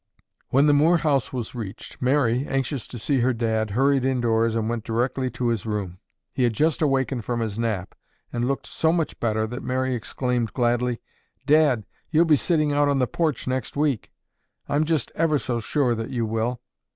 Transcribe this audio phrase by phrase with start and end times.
[0.49, 4.67] When the Moore house was reached, Mary, anxious to see her dad, hurried indoors and
[4.67, 5.99] went directly to his room.
[6.33, 7.93] He had just awakened from his nap
[8.33, 10.99] and looked so much better that Mary exclaimed gladly,
[11.45, 14.11] "Dad, you'll be sitting out on the porch next week.
[14.67, 16.61] I'm just ever so sure that you will."